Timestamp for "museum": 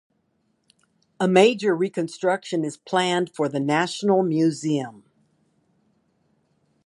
4.23-5.03